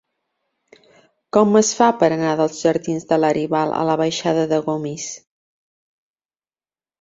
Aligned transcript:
Com 1.37 1.59
es 1.59 1.69
fa 1.79 1.89
per 2.03 2.09
anar 2.15 2.31
dels 2.39 2.61
jardins 2.67 3.05
de 3.11 3.19
Laribal 3.21 3.75
a 3.81 3.83
la 3.91 3.99
baixada 4.03 4.47
de 4.55 4.61
Gomis? 4.71 5.07